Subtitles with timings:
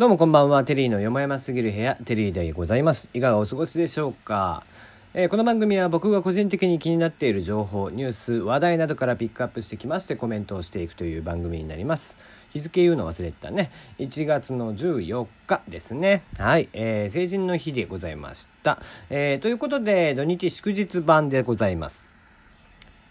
[0.00, 0.64] どうもこんばんは。
[0.64, 3.10] テリーのよもやますぎる部屋、テリーでございます。
[3.12, 4.64] いかがお過ごしでしょうか、
[5.12, 12.16] えーこの番組は僕が個人的に気になっている情報、ニュース、話題などからピックアップしてきましてコメントをしていくという番組になります。
[12.48, 13.70] 日付言うの忘れてたね。
[13.98, 16.22] 1月の14日ですね。
[16.38, 16.70] はい。
[16.72, 18.80] えー成人の日でございました。
[19.10, 22.19] えーということで、土日祝日版でございます。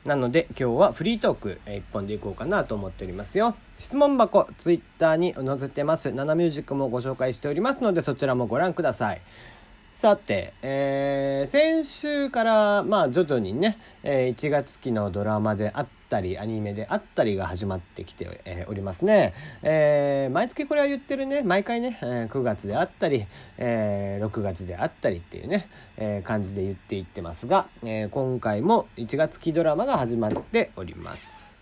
[0.06, 3.56] なので今日はフリートーク一本でいこうかなと思っておりますよ。
[3.78, 6.12] 質問箱、ツイッターに載せてます。
[6.12, 9.22] ナナミュージックもご紹介しておりますのでそちらもご覧ください。
[9.96, 21.44] さて、えー先週からまあ徐々にね、えー1月期のドラマであったりアニメであったりが始まってきて、えおりますね、えー毎月これは言ってるね。
[21.44, 23.26] 毎回ね、え9月であったり、
[23.58, 31.59] えー6月であったりっていうね、えー感じで言っていってますが、え今回も1月期ドラマが始まっております。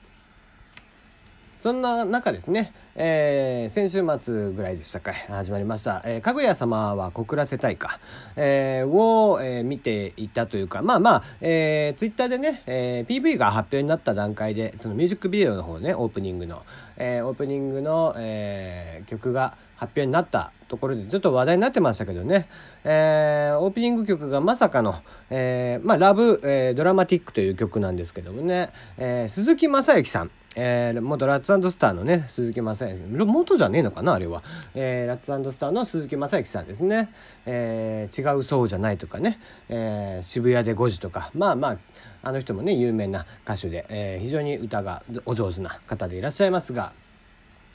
[1.60, 8.00] そんな中ですね、えー先週末ぐらいでしたか始まりました「えーかぐや様は告らせたいか」
[8.38, 10.82] えーを、えー見ていたというか。
[10.84, 16.62] まあまあ、えー、ツイッターでね、えー PV が発表になった段階でそのミュージックビデオの方ねオープニングの、
[16.98, 22.48] えーオープニングの、えー曲が発表になったところでちょっと話題になってましたけどね、
[22.84, 30.32] えーオープニング曲がまさかの「えーまあ、ラブ、えードラマティック」という曲なんですけどもね、えー鈴木雅之さん。
[30.60, 33.26] えー、元ラッツスターのね鈴木雅之。
[33.26, 34.42] 元じゃねえのかなあれは、
[34.74, 37.10] えーラッツスターの鈴木雅之さんですね、
[37.46, 41.30] えー違うそうじゃないとかね、えー渋谷で5時とか。
[41.36, 41.78] まあまあ
[42.24, 46.92] あの人もね有名な歌手で、えー非常に歌がお上手な方でいらっしゃいますが。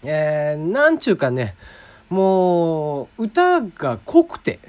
[0.02, 1.55] えー、なんちゅうかね
[2.11, 4.58] もう歌が濃くて。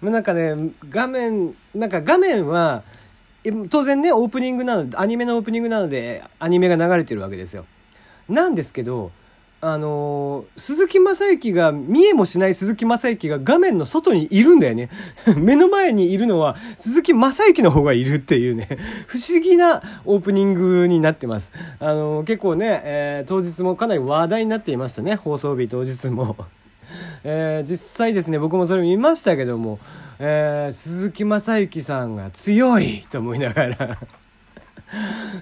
[0.00, 0.54] もうなんかね
[0.88, 2.82] 画面なんか画面は
[3.70, 7.64] 当然ねオープニングなのアニメのオープニングなのでアニメが流れてるわけですよ。
[8.28, 9.10] なんですけど
[9.60, 14.88] あのー鈴木雅之が見えもしない鈴木雅之が画面の外にいるんだよね。
[15.36, 18.68] 目の前にいるのは鈴木雅之の方がいるっていうね。
[19.08, 21.50] 不思議なオープニングになってます。
[21.80, 25.16] あのー結構ね、えー当日もかなり話題になっていましたね。
[25.16, 26.36] 放送日当日も。
[27.24, 29.80] えー実際ですね僕もそれ見ましたけども、
[30.18, 33.98] えー鈴木雅之さんが強い と思いながら。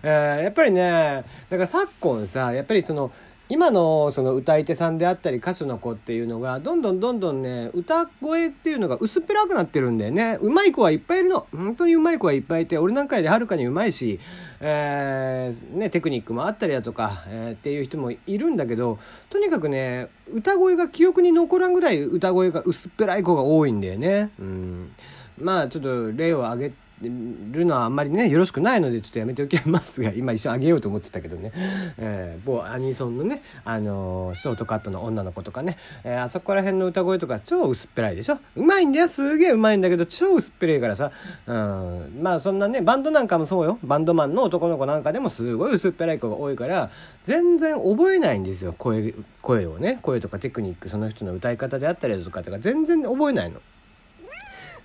[0.02, 3.12] えーやっぱりねだから昨今さやっぱりその
[3.48, 10.36] 今のその歌い手さんであったり歌手の子っていうのがどんどんどんどんね歌声っていうのが薄っぺらくなってるんだよね。
[10.40, 11.46] うまい子はいっぱいいるの。
[11.52, 14.18] 本当にうまい子はいっぱいいて俺なんかよりはるかにうまいし、
[14.60, 18.98] えーね、テクニックもあったりだとか、えーっていう人もいるんだけど
[19.30, 24.30] とにかくね歌声が記憶に残らんぐらい歌声が薄っぺらい子が多いんだよね。
[24.40, 24.92] うん。
[25.38, 31.52] まあちょっと例を挙げるのはあんまりねよろしくないのでちょっとやめておきますが 今一瞬あげようと思ってたけどね、
[31.98, 38.38] えー某アニソンのね、あのーショートカットの女の子とかね、えーあそこら辺の歌声とか超薄っぺらいでしょ？
[38.56, 41.10] うまいんだよすげえうまいんだけど超薄っぺらいからさ、
[41.46, 43.78] うん、まあそんなねバンドなんかもそうよ。
[43.82, 46.90] バンドマンの男の子なんかでもすごい薄っぺらい子が多いから
[47.24, 49.98] 全然覚えないんですよ声声をね。
[50.02, 53.60] 声とかテクニックその人の歌い方であったりとかとか全然覚えないの。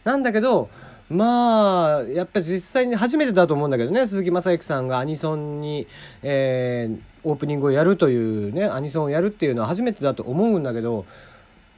[0.03, 0.69] なんだけど
[1.11, 5.87] まあやっぱり実際に初めてだと思うんだけどね鈴木雅之さんがアニソンに、
[6.23, 11.05] えーオープニングをやるというねアニソンをやるっていうのは初めてだと思うんだけど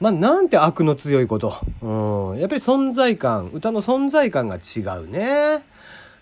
[0.00, 5.62] まあなんて悪の強いこと、うん、やっぱり存在感歌の存在感が違うね。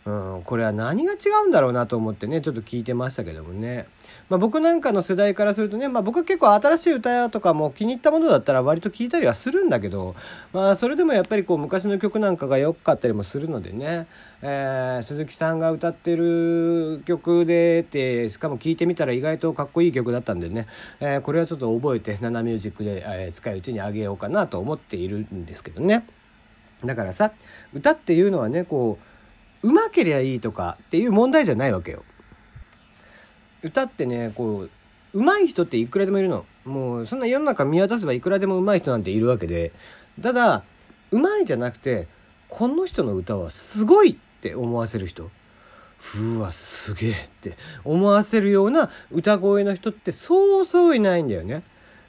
[0.05, 3.87] うん、これは何が違うんだろうなと思ってねちょっと聞いてましたけどもね、
[4.29, 10.17] まあ、僕なんかの世代からするとね、まあ、僕は結構新しい歌とかも気に入ったものだったら割と聞いたりはするんだけど、
[10.53, 14.09] まあ、それでもやっぱりこう昔の曲なんかが良かったりもするのでね、
[14.43, 20.67] えー鈴木さんが歌ってる曲でってしかも聴いてみたら意外とかっこいい曲だったんでね、
[21.01, 26.05] えーこれはちょっと覚えて「ナナミュージックで」えー近いうちにあげようかなと思っているんですけどね。
[26.85, 27.31] だからさ
[27.73, 29.12] 歌っていうのはねこう
[29.63, 32.05] うまけりゃいいとかっていう問題じゃないわけよ。
[33.63, 34.71] 歌ってねこう
[35.13, 39.73] 上手い人っていくらでもいるのもうそんな世の中見渡せばいくらでも上手い人なんているわけで
[40.21, 40.65] ただ
[41.11, 42.09] 上手いじゃなくて
[42.49, 45.31] この人の歌はすごいって思わせる人
[46.19, 51.63] うわすげえって思わせるような歌声の人ってそうそういないんだよね。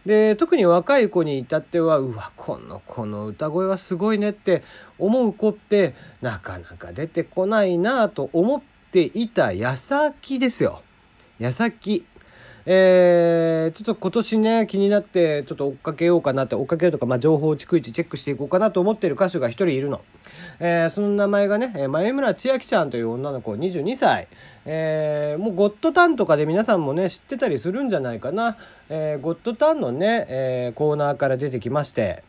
[0.06, 4.64] で特に若い子に至ってはうわこの子の歌声はすごいねって
[5.00, 8.62] 思う子ってなかなか出てこないなと思っ
[8.92, 10.82] ていた矢先ですよ。
[11.40, 12.06] 矢先。
[12.66, 20.02] えー、ちょっと今年ね、気になって、ちょっと追っかけようかなって、追っかけようとか、まあ、情報を逐一チェックしていこうかなと思ってる歌手が一人いるの。
[20.60, 24.28] えー、その名前がね、前村千秋ちゃんという女の子、22歳。
[24.66, 28.58] えー、もうゴッドタンとかで皆さんもね、知ってたりするんじゃないかな。
[28.90, 32.24] えー、ゴッドタンのね、えー、コーナーから出てきまして、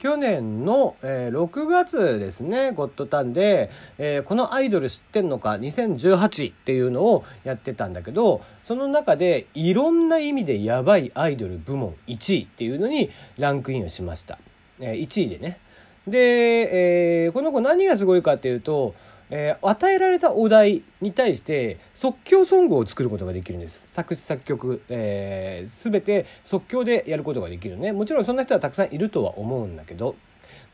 [0.00, 8.40] 去年の、えー、6月ですね、ゴッドタンで、えー、このアイドル知ってんのか？2018っていうのをやってたんだけど、
[8.70, 14.38] その中でいろんな意味でやばいアイドル部門1位っていうのにランクインをしました。
[14.78, 15.58] えー、1位でね。
[16.06, 18.94] で、えー、この子何がすごいかっていうと、
[19.28, 30.14] えー、与えられたお題に対して即興ソングを作ることができるんです作詞作曲、えー、全て即興でやることができるねもちろんそんな人はたくさんいるとは思うんだけど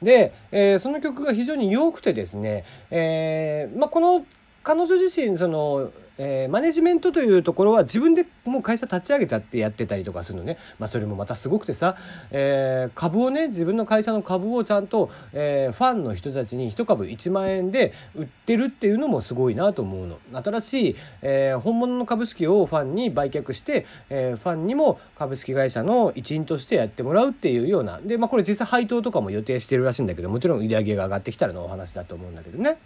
[0.03, 4.27] で、えー、その曲が非常に良くてですね、えーまあ、この
[4.67, 11.97] 彼女自身そのえー、マネジメントというところは自分でもう会社立ち上げちゃってやってたりとかするのね、まあ、それもまたすごくてさ、
[12.31, 20.19] えー、株をね自分の会社の株をちゃんと、えー、ファンの人たちに1株1万円で売ってるっていうのもすごいなと思うの。
[20.43, 28.01] 新しい、え、本物の株式をファンに売却して、え、ファンにも株式会社の一員としてやってもらうっていうような。
[28.01, 32.79] で、まあ、これ実際配当とかも予定してるらしいんだけどもちろん売り上げが上がってきたらのお話だと思うんだけどね。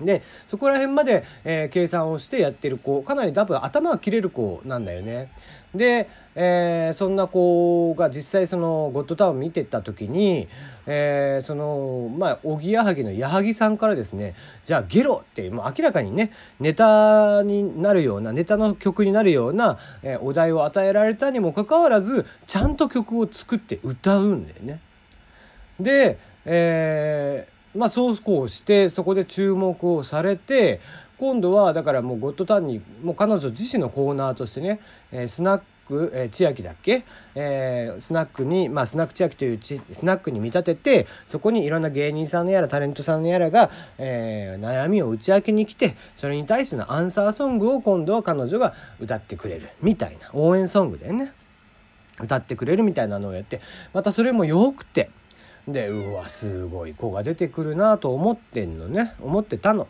[0.00, 5.30] でそこら辺まで、えー、計算をしてやってる子かなり多分頭が切れる子なんだよね。
[5.72, 10.48] で、えー、そんな子が実際そのゴッドタウン見てた時に、
[10.86, 24.80] えー、そのまあおぎやはぎの矢作さんからですねじゃあゲロってもう明らかにねネタになるようなネタの曲になるような、え、お題を与えられたにもかかわらずちゃんと曲を作って歌うんだよね。
[25.78, 30.80] で、えーまあ、そうこうしてそこで注目をされて
[31.18, 34.80] 今度はだからもうゴッドタンにもう彼女自身のコーナーとしてね、
[35.12, 37.04] えー、スナック、えー、千秋だっけ、
[37.34, 51.32] えー、スナックに、まあ、スナック千秋というちスナックに見立ててそこにいろんな芸人さんのやらタレントさんのやらが、えー、悩みを打ち明けに来てそれに対してのアンサーソングを今度は彼女が歌ってくれるみたいな応援ソングだよね
[52.20, 53.60] 歌ってくれるみたいなのをやって
[53.92, 55.10] またそれもよくて。
[55.68, 59.14] でうわすごい子が出てくるなと思ってんのね。
[59.20, 59.88] 思ってたの。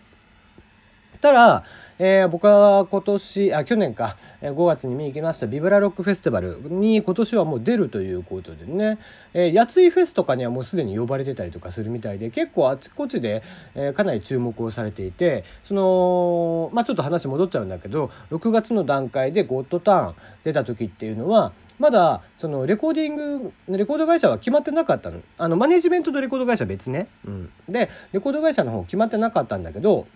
[1.24, 1.64] たら、
[1.98, 4.16] えー、僕は今年あ去年か。
[4.42, 5.46] 5月に見に行きました。
[5.46, 8.98] ビブラロックフェスティバルに今年はもう出るということでね、
[9.32, 13.42] えー、やついフェスとかにはもうすでに呼ばれてたりとかするみたいで結構あちこちで、
[13.74, 25.20] えー、かなり注目をされていてそのまあちょっと話戻っちゃうんだけど6月の段階で「ゴッドターン」出た時っていうのはまだそのレコーディングレコード会社は決まってなかったの。
[25.38, 30.06] あのマネジメントとレコード会社別ね、うん、でレコード会社の方決まってなかったんだけど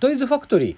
[0.00, 0.76] トイズファクトリー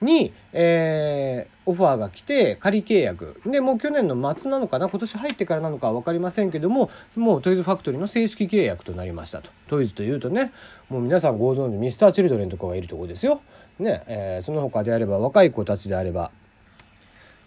[0.00, 3.40] に、えー、オファーが来て仮契約。
[3.46, 4.88] でもう去年の末なのかな？
[4.88, 9.50] 今年入ってからなのかは分かりませんけどももうトイズファクトリーの正式契約となりましたと。
[9.68, 10.52] トイズというとね
[10.88, 13.40] もう皆さんご存知ミスターチルドレンとかがいるとこですよ、
[13.78, 16.30] ねえー、その他であれば若い子たちであれば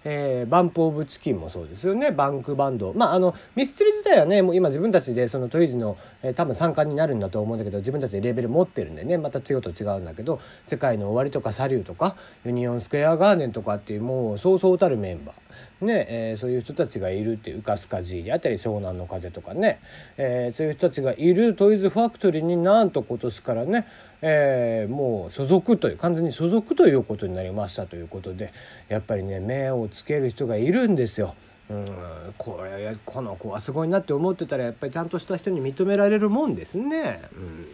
[0.03, 2.11] えー、バンプ・オブ・チキンもそうですよね。
[2.11, 2.93] バンクバンド。
[2.93, 12.15] まああのミスチル自体はねもう今自分たちでそのトイズの、えー、多分参加になるんだと思うんだけど自分たちでレベル持ってるんでねまた違うと違うんだけど「世界の終わり」とか「サリュー」とか
[12.45, 15.35] 「ユニオンスクエアガーデン」とかっていうもうそうそうたるメンバー。
[15.81, 19.79] ねえー、そういう人たちがいるっていうウカスカ G であったり湘南の風とかね、
[20.17, 23.87] えー、そういう人たちがいるトイズファクトリーになんと今年からね、
[24.21, 28.51] えー、もう所属という完全に所属ということになりましたということで
[28.89, 31.35] やっぱりね目をつける人がいるんですよ。
[31.69, 31.87] うん
[32.37, 37.21] これこの子はすごいなって思ってたらやっぱりちゃんとした人に認められるもんですね。
[37.33, 37.67] うん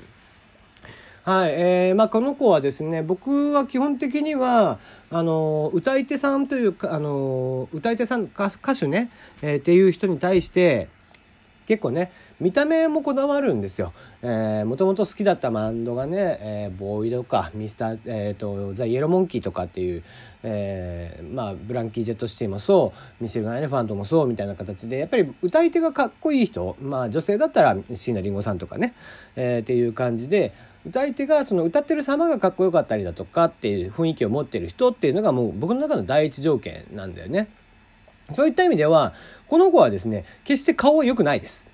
[1.25, 4.77] はい、えー、まあこの子はですね僕は基本的には
[5.09, 9.09] あの歌い手さんというかあの歌い手さん歌手ね、
[9.41, 10.87] えー、っていう人に対して
[11.65, 13.91] 結構ね見た目もこだわるんですよ。
[14.21, 20.03] もともと好きだったバンドがね、えー、ボーイドかミスター、えーと、ザ・イエローモンキーとかっていう、
[20.43, 28.93] えー、まあブランキー・ジェット・シティもそうミシェルガン・エレファントもそうみたいな形でやっぱり歌い手がかっこいい人まあ女性だったら椎名林檎さんとかね、
[29.35, 30.53] えー、っていう感じで
[30.85, 37.47] 歌い手がその歌ってる様がかっこよかったりだとかっていう雰囲気を持ってる人っていうのがもう僕の中の第一条件なんだよね。
[38.33, 39.13] そういった意味では、
[39.47, 41.67] この子はですね、決して顔は良くないです。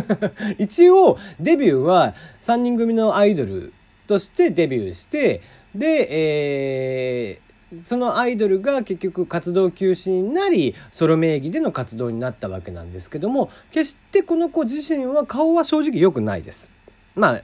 [0.58, 3.72] 一応、デビューは3人組のアイドル
[4.06, 5.42] としてデビューして、
[5.74, 16.70] で、えー、そのアイドルが結局活動休止になり、ソロ名義での活動になったわけなんですけども、決してこの子自身は顔は正直良くないです。
[17.14, 17.42] まあ、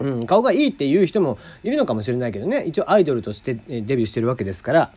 [0.00, 4.92] うん、顔がいいっていう人もいるのかもしれないけどね、一応アイドルとしてデビューしてるわけですから、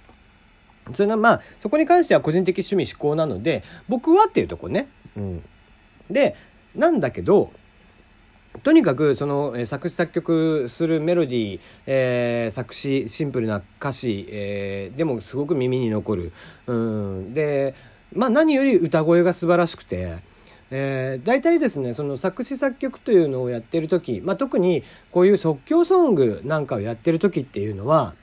[0.93, 4.87] それはまあそこに関しては個人的趣味思考なので僕はっていうとこね。
[5.15, 5.43] うん、
[6.09, 6.35] で
[6.75, 7.51] なんだけど
[8.63, 16.31] とにかくその、作詞作曲するメロディー、えー、作詞シンプルな歌詞、えー、でもすごく耳に残る。
[16.67, 17.73] うん、で
[18.13, 20.32] まあ何より歌声が素晴らしくて。
[20.75, 28.15] えー、大体ですねその作詞作曲というのをやってる時、まあ、特にこういう即興ソングなんかをやってる時っていうのは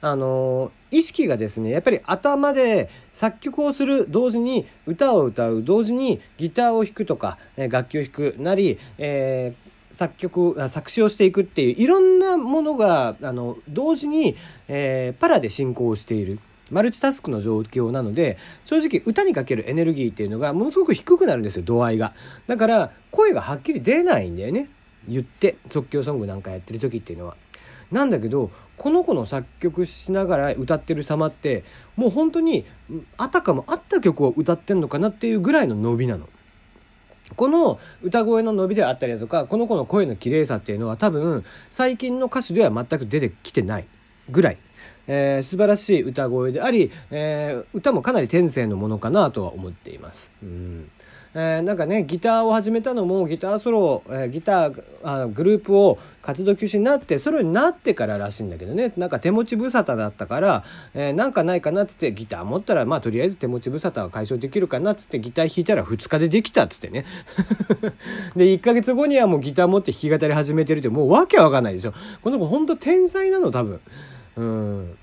[0.00, 14.36] あの意識がですねやっぱり頭で作曲をする同時に歌を歌う同時にギターを弾くとかえ楽器を弾くなり、えー、作曲作詞をしていくっていういろんなものがあの同時に、
[14.68, 16.40] えー、パラで進行している。
[16.70, 22.14] マルチタスクの状況なので正直歌にかけるエネルギーっていうのがものすごく低くなるんですよ度合いが。
[22.46, 24.68] だから声がはっきり出ないんだよね。
[25.08, 27.36] 言って即興ソングなんかやってる時っていうのは。
[27.90, 31.64] なんだけどこの子の作曲しながら歌ってる様って
[31.96, 32.66] もう本当に
[33.16, 36.28] あたかもあった曲を歌ってんのかなっていうぐらいの伸びなの。
[37.36, 43.86] この歌声の伸びであったりだとかこの子の声の綺麗さっていうのは多分最近の歌手では全く出てきてない
[44.30, 44.58] ぐらい、
[45.08, 50.30] えー、素晴らしい歌声であり、えー、歌もかなり天性のものかなとは思っています。
[50.42, 50.90] うん。
[51.34, 58.92] えー、なんかねギターを始めたのもギターソロ、えー、ギターあグループを活動休止になってソロになってかららしいんだけどね。
[58.96, 67.04] なんか手持ち無沙汰だったから、えー、なんかないかなっつってギター持ったらまあとりあえず手持ち無沙汰が解消できるかなっつってギター弾いたら2日でできたっつってね。
[68.34, 71.92] で1ヶ月後にはもうギター持って弾き語り始めてるってもうわけわかんないでしょ。
[72.22, 73.80] この子ほんと天才なの多分。
[74.38, 74.98] うん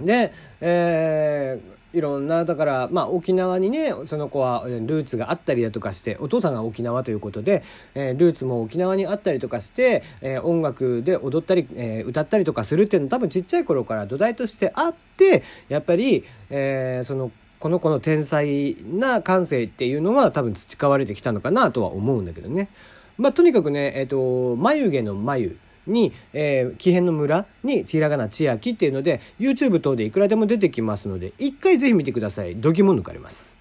[0.00, 7.64] でえーいろんなだからまあ沖縄にねその子はルーツがあったりだとかしてお父さんが沖縄ということで、
[7.94, 22.70] えー、ルーツも沖縄にあったりとかして、えー、音楽で踊ったり、えー、歌ったりとかするっていうのは多分ちっちゃい頃から土台としてあってやっぱり、えー、そのこの子の天才な感性っていうのは多分培われてきたのかなとは思うんだけどね。
[23.18, 25.58] まあ、とにかくね、えーと眉毛の眉
[25.90, 32.56] に、えー、木偏の村にひらがな千秋っていうので YouTube 等でいくらでも出てきますので一回ぜひ見てください。
[32.56, 33.56] 度肝抜かれます。